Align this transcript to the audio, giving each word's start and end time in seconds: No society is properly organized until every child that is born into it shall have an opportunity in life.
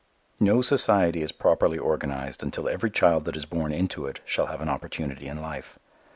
No 0.39 0.63
society 0.63 1.21
is 1.21 1.31
properly 1.31 1.77
organized 1.77 2.41
until 2.41 2.67
every 2.67 2.89
child 2.89 3.25
that 3.25 3.35
is 3.37 3.45
born 3.45 3.71
into 3.71 4.07
it 4.07 4.19
shall 4.25 4.47
have 4.47 4.59
an 4.59 4.67
opportunity 4.67 5.27
in 5.27 5.39
life. 5.39 5.77